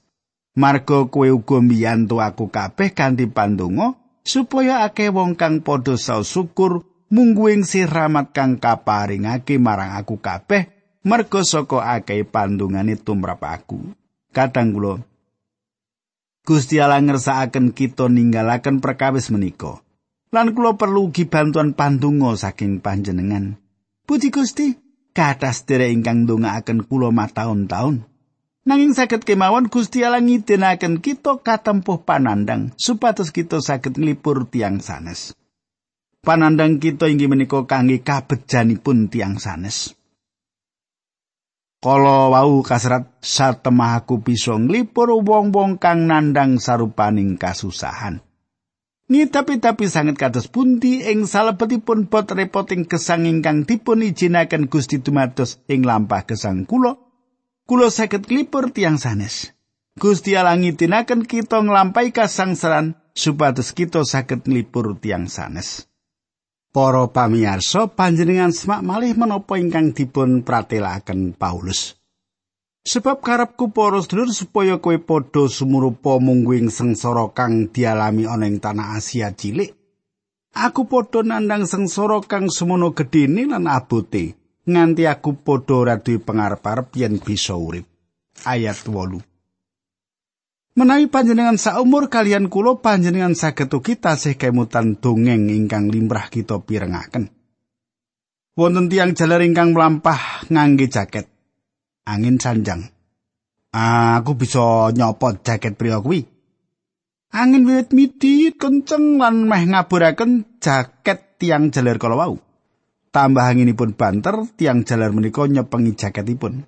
Margo 0.55 1.11
kowe 1.11 1.27
uga 1.27 1.59
mbiyantu 1.59 2.23
aku 2.23 2.47
kabeh 2.47 2.95
kanthi 2.95 3.27
pandonga 3.27 3.99
supaya 4.23 4.87
akeh 4.87 5.11
wong 5.11 5.35
kang 5.35 5.59
padha 5.59 5.99
saus 5.99 6.31
syukur 6.31 6.87
mungguing 7.13 7.67
siramat 7.67 8.33
kang 8.33 8.57
kaparingake 8.57 9.61
marang 9.61 9.93
aku 9.97 10.17
kabeh 10.21 10.71
merga 11.05 11.45
saka 11.45 11.85
akeh 11.97 12.25
pandungane 12.25 12.97
tumrap 12.97 13.45
aku. 13.45 13.93
Kadang 14.33 14.73
kula 14.75 14.99
Gusti 16.45 16.77
Allah 16.77 17.01
ngersakaken 17.01 17.73
kita 17.73 18.05
ninggalaken 18.05 18.77
perkawis 18.77 19.33
menika. 19.33 19.81
Lan 20.29 20.53
kula 20.53 20.77
perlu 20.77 21.09
ugi 21.09 21.25
bantuan 21.25 21.73
pandungo 21.73 22.37
saking 22.37 22.85
panjenengan. 22.85 23.57
Puji 24.05 24.29
Gusti 24.29 24.77
kathah 25.15 25.55
sedherek 25.55 25.89
ingkang 25.95 26.27
ndongaaken 26.27 26.85
kula 26.85 27.09
mataun-taun. 27.09 28.05
Nanging 28.65 28.97
saged 28.97 29.25
kemawon 29.25 29.69
Gusti 29.69 30.01
Allah 30.01 30.21
ngidinaken 30.21 30.97
kita 31.01 31.37
katempuh 31.41 32.01
panandang 32.01 32.73
supados 32.81 33.29
kita 33.29 33.61
saged 33.61 33.97
nglipur 33.97 34.49
tiang 34.49 34.81
sanes. 34.81 35.37
Panandang 36.25 36.81
kita 36.81 37.05
inggih 37.05 37.29
menika 37.29 37.63
kangge 37.69 38.01
kabejanipun 38.01 39.13
tiang 39.13 39.37
sanes. 39.37 39.93
Kala 41.85 42.33
wau 42.33 42.65
kasrat 42.65 43.21
satemah 43.21 44.01
aku 44.01 44.17
bisa 44.17 44.57
nglipur 44.57 45.21
wong-wong 45.21 45.77
kang 45.77 46.09
nandang 46.09 46.57
sarupaning 46.57 47.37
kasusahan. 47.37 48.25
Ngitapi-tapi 49.05 49.85
sanget 49.85 50.17
kados 50.17 50.49
pundi 50.49 51.05
ing 51.05 51.29
salebetipun 51.29 52.09
bot 52.09 52.25
repoting 52.33 52.89
gesang 52.89 53.29
ingkang 53.29 53.61
dipun 53.69 54.01
ijinaken 54.01 54.65
Gusti 54.65 54.97
dumados 54.97 55.61
ing 55.69 55.85
lampah 55.85 56.25
gesang 56.25 56.65
kula. 56.65 56.97
Kula 57.69 57.93
saged 57.93 58.25
nglipur 58.25 58.73
tiang 58.73 58.97
sanes. 58.97 59.53
Gusti 59.93 60.33
Allah 60.33 60.57
ngitinaken 60.57 61.29
kita 61.29 61.61
nglampahi 61.61 62.17
kasangsaran 62.17 62.97
supados 63.13 63.77
kita 63.77 64.01
saged 64.01 64.49
nglipur 64.49 64.97
tiang 64.97 65.29
sanes. 65.29 65.85
Para 66.75 67.07
pamirsa, 67.07 67.87
panjenengan 67.87 68.51
semak 68.51 68.83
malih 68.83 69.15
menapa 69.15 69.55
ingkang 69.55 69.95
dipun 69.95 70.43
pratelaken 70.43 71.31
Paulus. 71.31 71.95
Sebab 72.83 73.23
karepku 73.23 73.71
para 73.71 74.03
sedulur 74.03 74.27
supaya 74.35 74.83
kowe 74.83 74.99
padha 74.99 75.47
sumurupa 75.47 76.19
mungguing 76.19 76.67
sengsara 76.67 77.31
kang 77.31 77.71
dialami 77.71 78.27
ana 78.27 78.43
ing 78.51 78.59
tanah 78.59 78.99
Asia 78.99 79.31
cilik. 79.31 79.71
Aku 80.51 80.83
padha 80.91 81.23
nandang 81.23 81.63
sengsara 81.63 82.19
kang 82.27 82.51
semono 82.51 82.91
gedene 82.91 83.47
lan 83.47 83.71
abote, 83.71 84.35
nganti 84.67 85.07
aku 85.07 85.31
padha 85.47 85.79
ora 85.79 85.95
duwe 85.95 86.19
pangarep-arep 86.19 86.91
yen 86.99 87.23
bisa 87.23 87.55
urip. 87.55 87.87
Ayat 88.43 88.83
8. 88.83 89.34
Menawi 90.75 91.07
panjenengan 91.07 91.55
saumur 91.55 92.11
kalian 92.11 92.51
kula 92.51 92.83
panjenengan 92.83 93.31
saged 93.31 93.71
ugi 93.71 93.95
tasih 93.95 94.35
kemutan 94.35 94.99
dongeng 94.99 95.47
ingkang 95.47 95.87
limrah 95.87 96.27
kita 96.27 96.59
pirengaken. 96.59 97.31
Wonten 98.59 98.91
tiang 98.91 99.15
jalar 99.15 99.39
ingkang 99.39 99.71
melampah 99.71 100.43
ngangge 100.51 100.91
jaket. 100.91 101.31
Angin 102.03 102.43
sanjang. 102.43 102.91
Aku 103.71 104.35
bisa 104.35 104.91
nyopot 104.91 105.39
jaket 105.47 105.79
pria 105.79 106.03
kuwi. 106.03 106.27
Angin 107.31 107.63
wiwit 107.63 107.95
midit 107.95 108.59
kenceng 108.59 109.15
lan 109.15 109.47
meh 109.47 109.63
ngaburaken 109.71 110.59
jaket 110.59 111.39
tiang 111.39 111.71
jalar 111.71 111.95
kala 111.95 112.19
wau. 112.19 112.35
Tambah 113.15 113.47
anginipun 113.47 113.95
banter, 113.95 114.43
tiang 114.59 114.83
jalar 114.83 115.15
menika 115.15 115.47
nyepengi 115.47 115.95
jaketipun. 115.95 116.67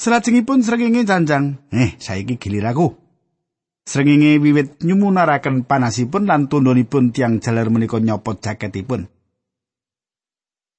Salajengipun 0.00 0.64
srengenge 0.64 1.04
janjang, 1.04 1.60
"Eh, 1.76 2.00
saiki 2.00 2.40
gilir 2.40 2.64
aku." 2.64 2.96
Srengenge 3.84 4.40
wiwit 4.40 4.80
nyumunaraken 4.80 5.68
panasipun 5.68 6.24
lan 6.24 6.48
tundhonipun 6.48 7.12
tiang 7.12 7.36
jaler 7.36 7.68
menika 7.68 8.00
nyopot 8.00 8.40
jaketipun. 8.40 9.12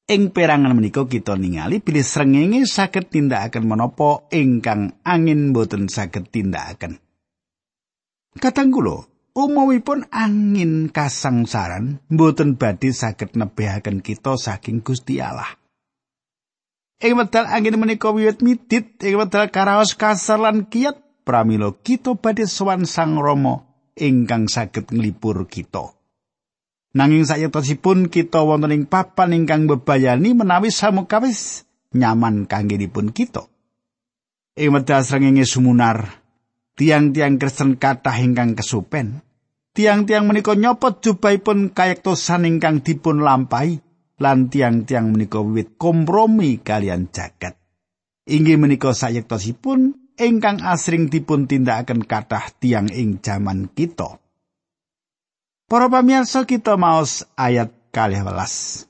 Ing 0.09 0.33
perangan 0.33 0.73
menika 0.73 1.05
kita 1.05 1.37
ningali 1.37 1.85
bilih 1.85 2.01
srengenge 2.01 2.65
saged 2.65 3.13
tindakaken 3.13 3.69
menapa 3.69 4.25
ingkang 4.33 4.97
angin 5.05 5.53
boten 5.53 5.85
saged 5.85 6.33
tindakaken. 6.33 6.97
Katang 8.41 8.73
kula, 8.73 9.05
umumipun 9.37 10.09
angin 10.09 10.89
kasangsaran 10.89 12.01
boten 12.09 12.57
badhe 12.57 12.89
saged 12.89 13.37
nebehaken 13.37 14.01
kita 14.01 14.33
saking 14.33 14.81
Gusti 14.81 15.21
Allah. 15.21 15.61
Ing 17.01 17.17
wekdal 17.17 17.50
angin 17.50 17.81
menika 17.81 18.13
wiwit 18.13 18.46
midit, 18.46 19.01
ing 19.01 19.17
wekdal 19.17 19.50
karaos 19.50 19.98
kasar 19.98 20.38
lan 20.38 20.70
kiat 20.70 21.25
pramila 21.25 21.74
kita 21.74 22.13
badhe 22.13 22.46
sowan 22.46 22.86
Sang 22.86 23.17
Rama 23.17 23.65
ingkang 23.98 24.46
saged 24.46 24.93
nglipur 24.93 25.50
kita. 25.50 25.98
Nanging 26.93 27.25
sayektosipun 27.25 28.13
kita 28.13 28.46
wonten 28.46 28.70
ing 28.70 28.84
papan 28.86 29.34
ingkang 29.34 29.65
bebayani 29.65 30.38
menawi 30.38 30.70
samukawis 30.70 31.65
nyaman 31.98 32.46
kangge 32.46 32.77
dipun 32.77 33.10
kita. 33.10 33.50
Ing 34.53 34.70
wedal 34.70 35.01
srengenge 35.01 35.50
sumunar, 35.50 36.22
tiang-tiang 36.77 37.41
Kristen 37.41 37.81
kathah 37.81 38.22
ingkang 38.22 38.53
kesupen. 38.53 39.25
Tiang-tiang 39.74 40.29
menika 40.29 40.53
nyopot 40.53 41.01
jubahipun 41.01 41.74
kayektosan 41.74 42.46
ingkang 42.46 42.86
dipun 42.86 43.24
lampahi 43.24 43.79
lan 44.21 44.53
tiang-tiang 44.53 45.09
menika 45.17 45.41
wiwit 45.41 45.81
kompromi 45.81 46.61
kalian 46.61 47.09
jagat. 47.09 47.57
Inggih 48.29 48.61
menika 48.61 48.93
sayektosipun 48.93 50.13
ingkang 50.21 50.61
asring 50.61 51.09
dipun 51.09 51.49
tindakaken 51.49 52.05
kathah 52.05 52.53
tiang 52.61 52.87
ing 52.93 53.19
jaman 53.25 53.73
kita. 53.73 54.21
Para 55.65 55.89
pamirsa 55.89 56.45
kita 56.45 56.77
maos 56.77 57.25
ayat 57.33 57.73
kalih 57.89 58.21
welas. 58.21 58.85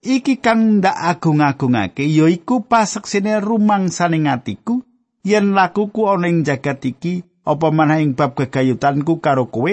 Iki 0.00 0.40
kang 0.40 0.80
ndak 0.80 0.96
agung-agungake 0.96 2.08
yaiku 2.08 2.64
paseksine 2.64 3.36
rumangsaning 3.42 4.32
atiku 4.32 4.80
yen 5.26 5.52
lakuku 5.52 6.08
ana 6.08 6.32
ing 6.32 6.40
jagat 6.40 6.80
iki 6.88 7.20
apa 7.44 7.68
manah 7.68 8.00
ing 8.00 8.16
bab 8.16 8.32
gegayutanku 8.32 9.20
karo 9.20 9.52
kowe 9.52 9.72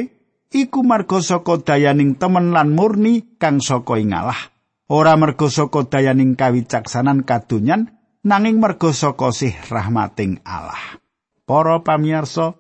iku 0.52 0.80
marga 0.84 1.24
saka 1.24 1.64
dayaning 1.64 2.20
temen 2.20 2.52
lan 2.52 2.76
murni 2.76 3.40
kang 3.40 3.64
saka 3.64 4.00
ing 4.00 4.12
Allah. 4.12 4.57
Ora 4.88 5.20
merga 5.20 5.52
saka 5.52 5.84
dayaning 5.84 6.40
kawicaksanan 6.40 7.28
kadonyan 7.28 7.92
nanging 8.24 8.64
merga 8.64 8.96
saka 8.96 9.36
sih 9.36 9.52
rahmating 9.68 10.40
Allah. 10.48 10.80
Para 11.44 11.84
pamirsa, 11.84 12.56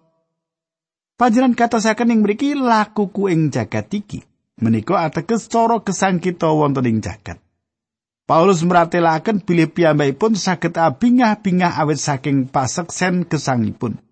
panjenengan 1.16 1.56
katosaken 1.56 2.12
ing 2.12 2.20
mriki 2.28 2.52
lakuku 2.52 3.32
ing 3.32 3.48
jagat 3.48 3.88
iki. 3.96 4.20
Menika 4.60 5.08
ateges 5.08 5.48
cara 5.48 5.80
gesang 5.80 6.20
kita 6.20 6.52
wonten 6.52 6.84
ing 6.84 7.00
jagat. 7.00 7.40
Paulus 8.28 8.60
meratelaken 8.60 9.40
bilih 9.48 9.72
piyambakipun 9.72 10.36
saged 10.36 10.76
abingah-bingah 10.76 11.80
awit 11.80 11.96
saking 11.96 12.52
paseksen 12.52 13.24
gesangipun. 13.24 14.04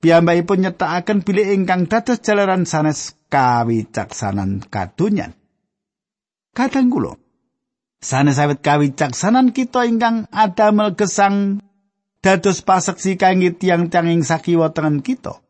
Piyambakipun 0.00 0.64
nyetakaken 0.64 1.20
bilih 1.20 1.52
ingkang 1.52 1.84
dados 1.84 2.24
jalaran 2.24 2.64
sanes 2.64 3.12
kawicaksanan 3.28 4.64
kadonyan. 4.72 5.36
Kadang 6.56 6.88
kula 6.88 7.27
Sanes 7.98 8.38
awit 8.38 8.62
kawicaksanan 8.62 9.50
kita 9.50 9.82
ingkang 9.82 10.30
adamel 10.30 10.94
gesang 10.94 11.58
dados 12.22 12.62
paseksi 12.62 13.18
kangge 13.18 13.58
tiang-tiang 13.58 14.06
ing 14.06 14.22
sakiwa 14.22 14.70
tengen 14.70 15.02
kita. 15.02 15.42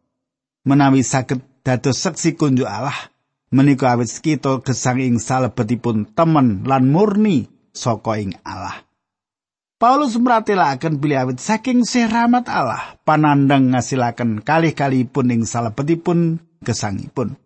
Menawi 0.65 1.05
saged 1.05 1.45
dados 1.61 2.01
seksi 2.01 2.41
kunjuk 2.41 2.65
Allah, 2.65 3.13
menika 3.53 3.93
awit 3.93 4.09
kita 4.09 4.65
gesang 4.65 4.97
ing 4.97 5.21
salebetipun 5.21 6.09
temen 6.17 6.65
lan 6.65 6.89
murni 6.89 7.53
saka 7.77 8.17
ing 8.17 8.33
Allah. 8.49 8.81
Paulus 9.77 10.17
meratelaken 10.17 10.99
bilih 10.99 11.29
awit 11.29 11.39
saking 11.45 11.85
seramat 11.85 12.49
Allah 12.49 12.97
panandang 13.05 13.77
ngasilaken 13.77 14.41
kalih-kalihipun 14.41 15.37
ing 15.37 15.43
salebetipun 15.45 16.41
gesangipun. 16.65 17.37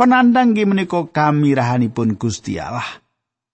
Penandang 0.00 0.56
menika 0.56 1.04
kamirahanipun 1.12 2.16
Gusti 2.16 2.56
Allah. 2.56 3.04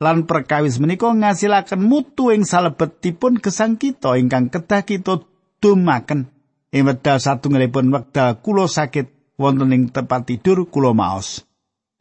Lan 0.03 0.29
perkawis 0.29 0.77
menika 0.83 1.09
ngasilaken 1.09 1.81
mutu 1.81 2.35
ing 2.35 2.45
salebetipun 2.45 3.41
gesang 3.41 3.81
kita 3.81 4.21
ingkang 4.21 4.53
kedah 4.53 4.83
kita 4.85 5.25
dumaken. 5.63 6.29
Ing 6.75 6.83
wekdal 6.85 7.23
satunggalipun 7.23 7.89
wekdal 7.95 8.43
kula 8.45 8.69
sakit 8.69 9.39
wonten 9.41 9.73
ing 9.73 9.83
tempat 9.95 10.29
tidur 10.29 10.69
kula 10.69 10.93
maos. 10.93 11.45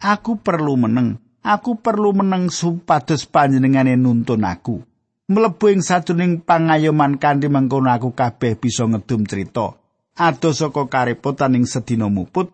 Aku 0.01 0.43
perlu 0.43 0.75
meneng 0.75 1.21
aku 1.45 1.79
perlu 1.79 2.11
meneng 2.11 2.51
supados 2.51 3.23
panjenengane 3.29 3.95
nuntun 3.95 4.43
aku. 4.43 4.83
Mlebu 5.31 5.65
ing 5.73 5.81
sajroning 5.81 6.45
pangayoman 6.45 7.17
kanthi 7.17 7.49
mengkono 7.49 7.89
aku 7.89 8.13
kabeh 8.13 8.59
bisa 8.59 8.85
ngedum 8.85 9.25
cerita 9.25 9.73
ado 10.15 10.55
saka 10.55 10.87
karepotan 10.87 11.59
ing 11.59 11.67
sedina 11.67 12.07
muput 12.07 12.47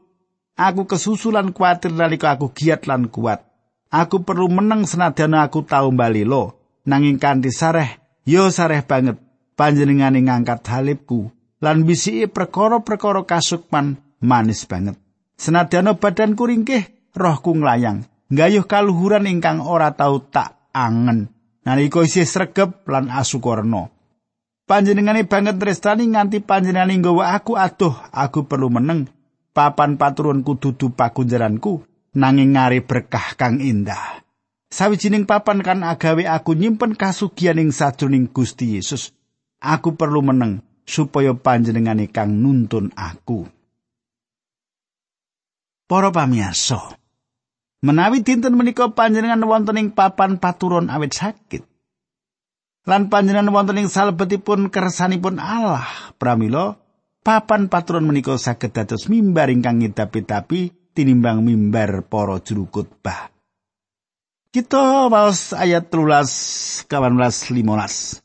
aku 0.57 0.89
kesusulan 0.89 1.53
kuatir 1.53 1.93
nalika 1.93 2.33
aku 2.33 2.49
giat 2.57 2.89
lan 2.89 3.13
kuat 3.13 3.45
Aku 3.91 4.23
perlu 4.23 4.47
meneng 4.47 4.87
senadyan 4.87 5.35
aku 5.35 5.67
tau 5.67 5.91
lo, 5.91 6.43
nanging 6.87 7.19
kanthi 7.19 7.51
sareh, 7.51 7.99
yo 8.23 8.47
sareh 8.47 8.87
banget 8.87 9.19
panjenengane 9.59 10.23
ngangkat 10.23 10.63
halipku 10.63 11.27
lan 11.59 11.83
bisiki 11.83 12.31
perkara-perkara 12.31 13.27
kasukman 13.27 13.99
manis 14.23 14.63
banget. 14.63 14.95
Senadyan 15.35 15.91
badanku 15.99 16.47
ringkih, 16.47 17.11
rohku 17.11 17.51
nglayang, 17.51 18.07
gayuh 18.31 18.63
kaluhuran 18.63 19.27
ingkang 19.27 19.59
ora 19.59 19.91
tau 19.91 20.23
tak 20.23 20.71
angen. 20.71 21.27
Nalika 21.67 22.01
isih 22.01 22.25
sregep 22.25 22.87
lan 22.87 23.11
asukorno. 23.11 23.91
Panjenengane 24.65 25.27
banget 25.27 25.59
tresnani 25.59 26.15
nganti 26.15 26.39
panjenengane 26.39 26.95
nggawa 26.95 27.35
aku 27.35 27.59
aduh, 27.59 27.93
aku 28.15 28.47
perlu 28.47 28.71
meneng 28.71 29.11
papan 29.51 29.99
paturunku 29.99 30.57
dudu 30.57 30.95
pakunjaranku 30.95 31.90
nanging 32.15 32.55
ngari 32.55 32.83
berkah 32.83 33.35
kang 33.39 33.59
indah. 33.59 34.23
Sawijining 34.71 35.27
papan 35.27 35.59
kan 35.59 35.83
agawe 35.83 36.23
aku 36.31 36.55
nyimpen 36.55 36.95
kasugian 36.95 37.59
ing 37.59 37.75
sajroning 37.75 38.31
Gusti 38.31 38.79
Yesus. 38.79 39.11
Aku 39.59 39.99
perlu 39.99 40.23
meneng 40.23 40.63
supaya 40.87 41.35
panjenengane 41.35 42.07
kang 42.07 42.39
nuntun 42.39 42.89
aku. 42.95 43.45
Para 45.91 46.07
pamiyasa, 46.07 46.95
menawi 47.83 48.23
dinten 48.23 48.55
menika 48.55 48.87
panjenengan 48.95 49.43
wonten 49.43 49.75
ing 49.75 49.91
papan 49.91 50.39
paturon 50.39 50.87
awit 50.87 51.11
sakit. 51.11 51.67
Lan 52.87 53.11
panjenengan 53.11 53.51
wonten 53.51 53.75
ing 53.75 53.91
salebetipun 53.91 54.71
kersanipun 54.71 55.35
Allah, 55.35 55.83
pramila 56.15 56.79
papan 57.21 57.69
paturon 57.69 58.07
menika 58.07 58.39
saged 58.39 58.73
dados 58.73 59.11
mimbar 59.11 59.51
ingkang 59.53 59.83
ngidapi-dapi 59.83 60.80
tinimbang 60.91 61.43
mimbar 61.43 62.03
para 62.07 62.39
juru 62.43 62.67
khotbah. 62.67 63.31
Kita 64.51 65.07
waos 65.07 65.55
ayat 65.55 65.87
13 65.87 66.87
18 66.87 67.55
15. 67.55 68.19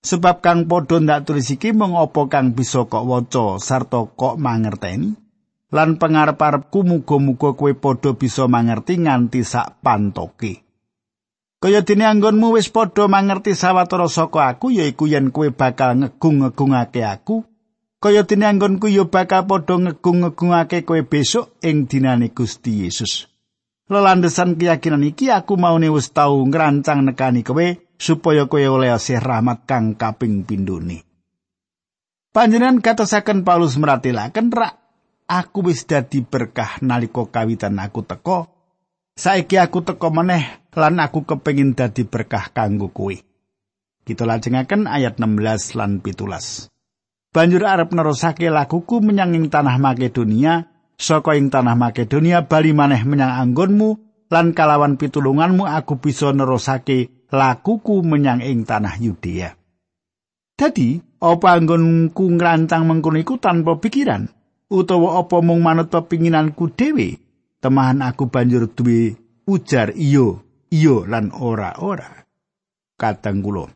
Sebab 0.00 0.40
kang 0.40 0.64
padha 0.64 0.96
ndak 0.96 1.28
tulis 1.28 1.50
iki 1.52 1.76
mung 1.76 1.98
apa 1.98 2.30
kang 2.30 2.56
bisa 2.56 2.88
kok 2.88 3.04
waca 3.04 3.60
sarta 3.60 4.06
kok 4.08 4.40
mangerteni 4.40 5.12
lan 5.70 6.00
pangarep-arepku 6.00 6.82
muga-muga 6.82 7.54
kowe 7.54 7.72
padha 7.76 8.16
bisa 8.16 8.46
mangerti 8.46 8.96
nganti 8.96 9.42
sak 9.44 9.82
pantoke. 9.84 10.64
Kaya 11.60 11.84
dene 11.84 12.08
anggonmu 12.08 12.56
wis 12.56 12.72
padha 12.72 13.04
mangerti 13.06 13.52
sawetara 13.52 14.08
saka 14.08 14.56
aku 14.56 14.72
yaiku 14.72 15.04
yen 15.04 15.28
kowe 15.28 15.50
bakal 15.52 15.98
ngegung-ngegungake 16.00 17.04
aku 17.04 17.44
kaya 18.00 18.24
dene 18.24 18.48
anggonku 18.48 18.88
ya 18.88 19.04
bakal 19.04 19.44
padha 19.44 19.76
ngegung-ngegungake 19.76 20.88
kowe 20.88 21.00
besok 21.04 21.60
ing 21.60 21.84
dinane 21.84 22.32
Gusti 22.32 22.88
Yesus. 22.88 23.28
Lelandesan 23.92 24.56
keyakinan 24.56 25.04
iki 25.04 25.28
aku 25.28 25.60
mau 25.60 25.76
wis 25.76 26.08
tau 26.16 26.40
ngrancang 26.48 27.04
nekani 27.04 27.44
kowe 27.44 27.76
supaya 28.00 28.48
kowe 28.48 28.64
oleh 28.64 28.88
asih 28.88 29.20
rahmat 29.20 29.68
kang 29.68 30.00
kaping 30.00 30.48
pindhone. 30.48 31.04
Panjenengan 32.32 32.80
katosaken 32.80 33.44
Paulus 33.44 33.76
meratilaken 33.76 34.48
rak 34.48 34.74
aku 35.28 35.68
wis 35.68 35.84
dadi 35.84 36.24
berkah 36.24 36.80
nalika 36.80 37.28
kawitan 37.28 37.76
aku 37.76 38.00
teko. 38.08 38.38
Saiki 39.12 39.60
aku 39.60 39.84
teko 39.84 40.08
meneh 40.08 40.72
lan 40.72 40.96
aku 41.04 41.28
kepengin 41.28 41.76
dadi 41.76 42.08
berkah 42.08 42.48
kanggo 42.56 42.88
kowe. 42.88 43.12
Kita 44.00 44.24
lajengaken 44.24 44.88
ayat 44.88 45.20
16 45.20 45.76
lan 45.76 46.00
17. 46.00 46.79
Banjur 47.30 47.62
arep 47.66 47.90
nerusake 47.94 48.50
lakuku 48.50 49.02
menyang 49.02 49.34
ing 49.34 49.46
tanah 49.50 49.78
Makedonia 49.78 50.66
saka 50.98 51.38
ing 51.38 51.50
tanah 51.50 51.74
Makedonia 51.78 52.46
bali 52.46 52.74
maneh 52.74 53.02
menyang 53.06 53.34
anggonmu 53.38 53.90
lan 54.30 54.54
kalawan 54.54 54.98
pitulunganmu 54.98 55.66
aku 55.66 55.98
bisa 55.98 56.30
nerusake 56.30 57.26
lakuku 57.30 58.02
menyang 58.02 58.42
ing 58.42 58.66
tanah 58.66 58.98
Yudea. 58.98 59.54
Dadi, 60.54 61.00
apa 61.24 61.48
anggonku 61.56 62.36
ngrancang 62.36 62.84
mengkono 62.84 63.16
iku 63.16 63.40
tanpa 63.40 63.80
pikiran? 63.80 64.28
utawa 64.70 65.18
apa 65.18 65.42
mung 65.42 65.60
manut 65.66 65.90
pepinginanku 65.90 66.70
dhewe 66.70 67.18
temahan 67.58 68.06
aku 68.06 68.30
banjur 68.30 68.70
duwe 68.70 69.18
ujar 69.50 69.90
iyo 69.98 70.46
iyo 70.70 71.02
lan 71.10 71.34
ora-ora 71.34 72.22
katang 72.94 73.42
kula 73.42 73.66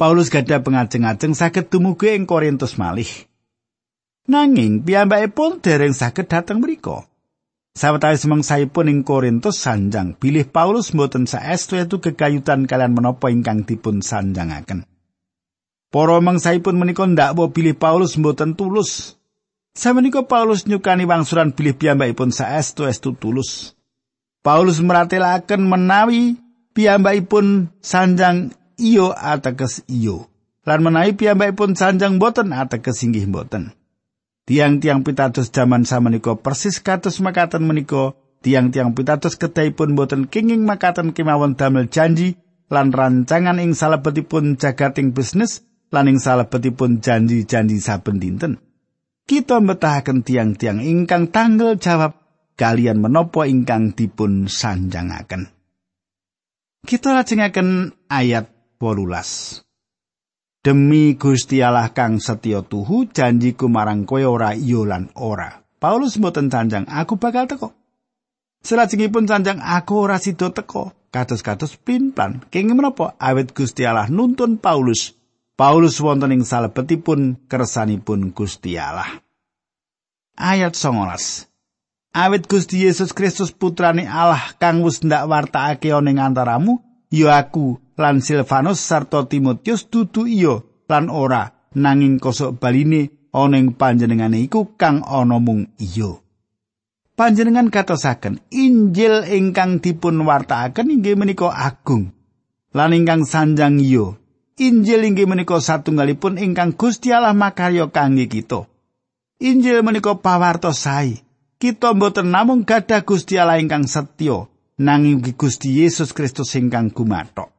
Paulus 0.00 0.32
gada 0.32 0.64
pengajeng-ajeng 0.64 1.36
saged 1.36 1.68
dumugi 1.68 2.16
ing 2.16 2.24
Korintus 2.24 2.80
malih. 2.80 3.28
Nanging 4.32 4.80
piyambakipun 4.80 5.60
dereng 5.60 5.92
saged 5.92 6.24
dhateng 6.24 6.64
mriku. 6.64 7.04
Sawetawis 7.76 8.24
mangsaipun 8.24 8.88
ing 8.88 9.04
Korintus 9.04 9.60
sanjang 9.60 10.16
bilih 10.16 10.48
Paulus 10.48 10.96
mboten 10.96 11.28
saestu 11.28 11.76
itu 11.76 12.00
kekayutan 12.00 12.64
kalian 12.64 12.96
menapa 12.96 13.28
ingkang 13.28 13.68
dipun 13.68 14.00
sanjangaken. 14.00 14.88
Para 15.92 16.16
mangsaipun 16.24 16.80
menika 16.80 17.04
ndak 17.04 17.36
bilih 17.52 17.76
Paulus 17.76 18.16
mboten 18.16 18.56
tulus. 18.56 19.20
Samenika 19.76 20.24
Paulus 20.24 20.64
nyukani 20.64 21.04
wangsuran 21.04 21.52
bilih 21.52 21.76
piyambakipun 21.76 22.32
saestu 22.32 22.88
estu 22.88 23.12
tulus. 23.12 23.76
Paulus 24.40 24.80
meratelaken 24.80 25.60
menawi 25.60 26.40
piyambakipun 26.72 27.68
sanjang 27.84 28.56
iyo 28.80 29.12
ateges 29.12 29.84
iyo. 29.84 30.32
Lan 30.64 30.80
menawi 30.80 31.12
piyambakipun 31.12 31.76
sanjang 31.76 32.16
boten 32.16 32.56
ateges 32.56 33.04
inggih 33.04 33.28
boten. 33.28 33.76
Tiang-tiang 34.48 35.06
pitados 35.06 35.52
jaman 35.52 35.84
samenika 35.86 36.34
persis 36.34 36.82
kados 36.82 37.22
makaten 37.22 37.62
menika 37.68 38.18
tiang-tiang 38.40 38.96
pitados 38.96 39.36
kedahipun 39.36 39.94
boten 39.94 40.26
kenging 40.26 40.64
makaten 40.64 41.12
kemawon 41.12 41.54
damel 41.54 41.86
janji 41.86 42.40
lan 42.66 42.90
rancangan 42.90 43.60
ing 43.60 43.76
salebetipun 43.76 44.56
jagating 44.56 45.12
bisnis 45.14 45.62
lan 45.94 46.10
ing 46.10 46.18
salebetipun 46.18 46.98
janji-janji 47.04 47.78
saben 47.78 48.18
dinten. 48.18 48.58
Kita 49.28 49.62
mbetahaken 49.62 50.26
tiang-tiang 50.26 50.82
ingkang 50.82 51.30
tanggal 51.30 51.78
jawab 51.78 52.18
kalian 52.58 52.98
menopo 52.98 53.46
ingkang 53.46 53.94
dipun 53.94 54.50
sanjangaken. 54.50 55.46
Kita 56.82 57.14
lajengaken 57.14 57.94
ayat 58.10 58.59
wolulas. 58.80 59.60
Demi 60.60 61.16
Gusti 61.16 61.64
Allah 61.64 61.92
kang 61.92 62.20
setya 62.20 62.60
tuhu 62.64 63.08
janjiku 63.08 63.68
marang 63.68 64.04
kowe 64.04 64.20
ora 64.20 64.52
iya 64.56 64.84
lan 64.84 65.08
ora. 65.16 65.60
Paulus 65.80 66.20
mboten 66.20 66.52
sanjang 66.52 66.84
aku 66.84 67.16
bakal 67.16 67.48
teko. 67.48 67.72
Selajengipun 68.60 69.24
sanjang 69.24 69.64
aku 69.64 70.04
ora 70.04 70.20
sida 70.20 70.52
teko. 70.52 70.92
Kados-kados 71.08 71.80
pinplan. 71.80 72.44
Kenging 72.52 72.76
menapa 72.76 73.16
awit 73.16 73.56
Gusti 73.56 73.88
Allah 73.88 74.12
nuntun 74.12 74.60
Paulus. 74.60 75.16
Paulus 75.56 75.96
wonten 76.00 76.36
ing 76.36 76.44
salebetipun 76.44 77.48
kersanipun 77.48 78.36
Gusti 78.36 78.76
Allah. 78.76 79.24
Ayat 80.36 80.76
19. 80.76 81.48
Awit 82.12 82.44
Gusti 82.52 82.84
Yesus 82.84 83.16
Kristus 83.16 83.50
putrane 83.50 84.04
Allah 84.04 84.52
kang 84.60 84.84
wis 84.84 85.00
ndak 85.00 85.24
wartakake 85.24 85.88
ana 85.96 86.12
ing 86.12 86.20
antaramu, 86.20 86.84
ya 87.08 87.40
aku 87.40 87.80
lan 88.00 88.24
Silvanus 88.24 88.80
sarta 88.80 89.28
Timotius 89.28 89.92
dudu 89.92 90.24
iya 90.24 90.56
lan 90.88 91.12
ora 91.12 91.68
nanging 91.76 92.16
kosok 92.18 92.58
baline 92.58 93.28
ana 93.30 93.60
ing 93.60 93.78
panjenengane 93.78 94.42
iku 94.42 94.74
kang 94.74 95.04
ana 95.06 95.38
mung 95.38 95.70
iya. 95.78 96.18
Panjenengan 97.14 97.68
katosaken 97.68 98.40
Injil 98.48 99.28
ingkang 99.28 99.84
dipun 99.84 100.24
wartakaken 100.24 100.88
inggih 100.88 101.20
menika 101.20 101.52
agung. 101.52 102.16
Lan 102.72 102.96
ingkang 102.96 103.28
sanjang 103.28 103.76
iya. 103.76 104.16
Injil 104.56 105.04
inggih 105.04 105.28
menika 105.28 105.60
satunggalipun 105.60 106.40
ingkang 106.40 106.72
Gusti 106.80 107.12
Allah 107.12 107.36
makarya 107.36 107.92
kangge 107.92 108.24
kita. 108.24 108.64
Injil 109.36 109.84
menika 109.84 110.16
pawarta 110.16 110.72
sae. 110.72 111.20
Kita 111.60 111.92
mboten 111.92 112.32
namung 112.32 112.64
gadah 112.64 113.04
Gusti 113.04 113.36
Allah 113.36 113.60
ingkang 113.60 113.84
setya, 113.84 114.48
nanging 114.80 115.20
Gusti 115.36 115.84
Yesus 115.84 116.16
Kristus 116.16 116.56
ingkang 116.56 116.88
gumathok. 116.88 117.49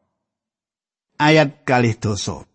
Ayat 1.22 1.62
kalih 1.62 1.94
dosa. 1.94 2.50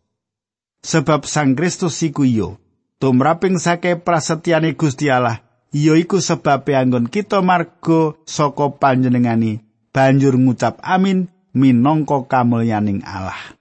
Sebab 0.82 1.22
Sang 1.22 1.54
Kristus 1.54 2.02
iku 2.02 2.26
iyo, 2.26 2.58
tumraping 2.98 3.62
sake 3.62 4.02
prasetyane 4.02 4.74
Gusti 4.74 5.06
Allah, 5.06 5.42
iya 5.70 5.94
iku 5.94 6.18
sebab 6.18 6.66
anggon 6.66 7.06
kita 7.06 7.38
marga 7.46 8.18
saka 8.26 8.74
panjenengani 8.74 9.62
banjur 9.94 10.34
ngucap 10.34 10.82
amin 10.82 11.30
minangka 11.54 12.26
kamulyaning 12.26 13.06
Allah. 13.06 13.56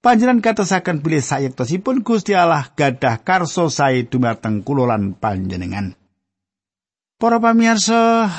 Panjenengan 0.00 0.38
katosaken 0.38 1.02
bilih 1.02 1.18
sayektosipun 1.18 2.06
Gusti 2.06 2.32
Allah 2.32 2.70
gadah 2.72 3.26
karso 3.26 3.66
sae 3.66 4.06
dumateng 4.06 4.62
kula 4.62 4.86
lan 4.86 5.18
panjenengan. 5.18 5.98
Para 7.18 7.42
pamirsa, 7.42 8.30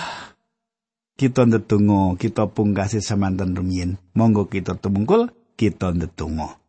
kita 1.19 1.43
ndedonga 1.43 2.15
kita 2.15 2.47
pungkasi 2.47 3.03
semanten 3.03 3.51
rumiyin. 3.57 3.99
Monggo 4.15 4.47
kita 4.47 4.79
tumungkul 4.79 5.33
kita 5.57 5.91
ndedonga. 5.91 6.61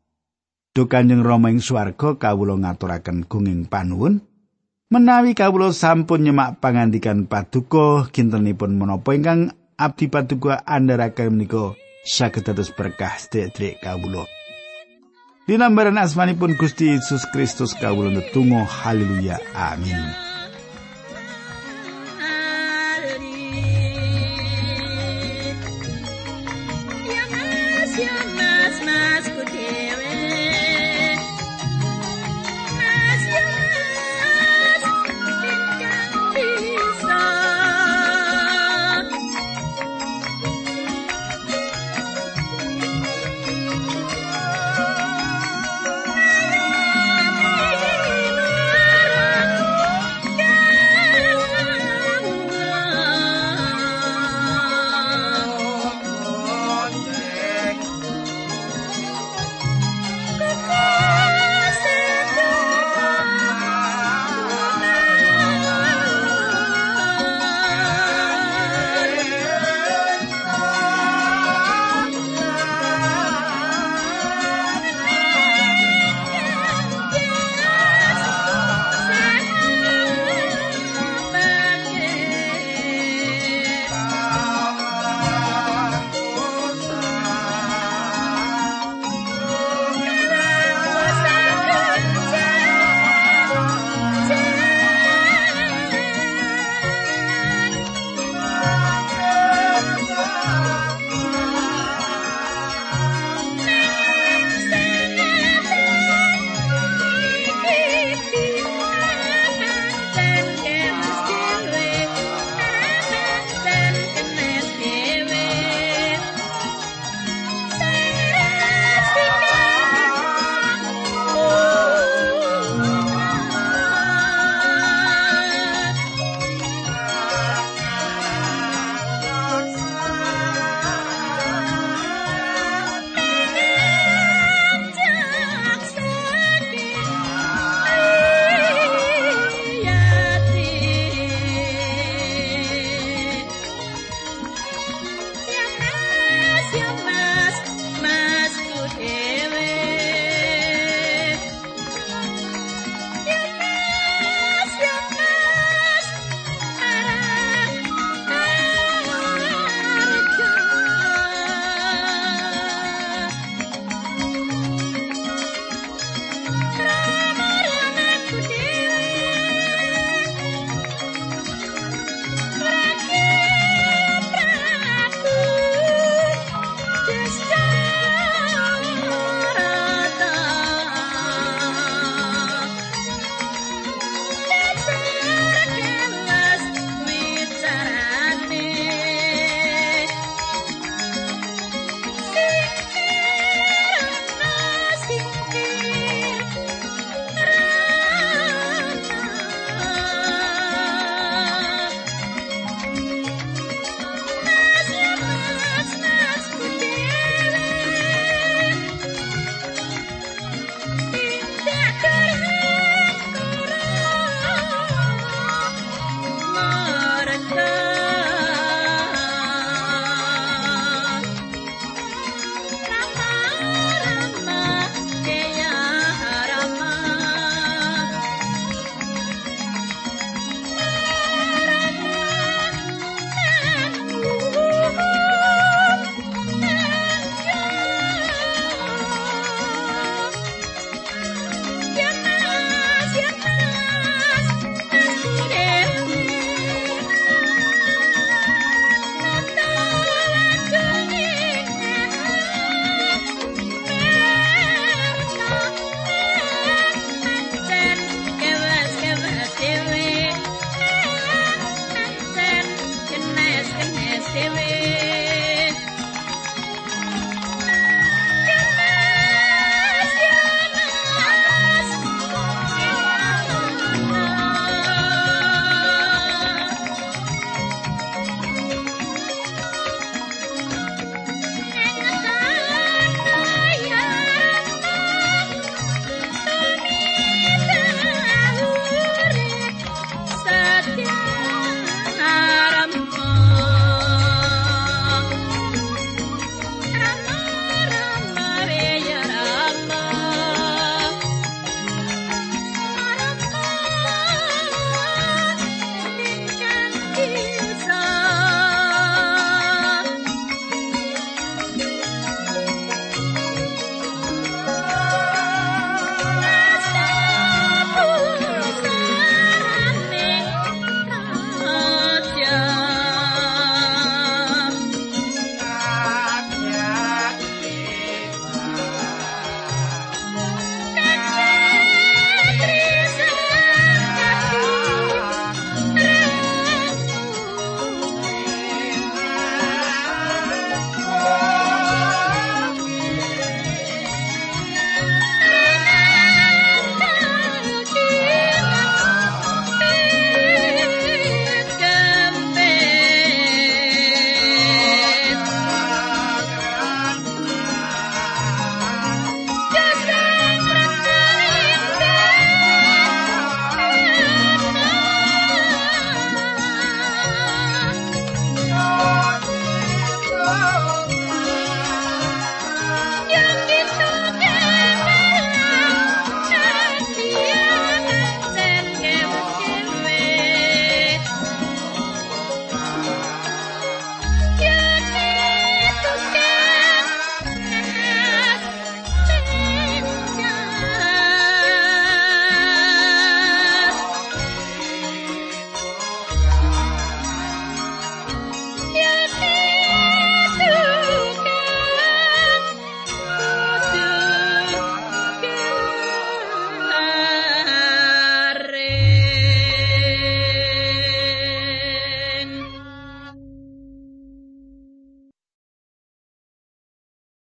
Duh 0.73 0.89
Kanjeng 0.89 1.21
Rama 1.21 1.53
ing 1.53 1.61
swarga 1.61 2.17
kawula 2.17 2.57
ngaturaken 2.57 3.29
gunging 3.29 3.69
panuwun 3.69 4.25
menawi 4.89 5.37
kawula 5.37 5.69
sampun 5.77 6.25
nyemak 6.25 6.65
pangandikan 6.65 7.29
paduka 7.29 8.09
kintenipun 8.09 8.81
menapa 8.81 9.13
ingkang 9.13 9.53
abdi 9.77 10.09
paduka 10.09 10.65
andharaken 10.65 11.37
menika 11.37 11.77
saged 12.09 12.49
dados 12.49 12.73
berkah 12.73 13.21
sedherek 13.21 13.85
kawula. 13.85 14.25
Dinambaran 15.45 15.97
asmanipun 16.01 16.57
Gusti 16.57 16.97
Yesus 16.97 17.29
Kristus 17.29 17.77
kawula 17.77 18.09
ndedonga 18.15 18.65
haleluya 18.65 19.37
amin. 19.53 20.29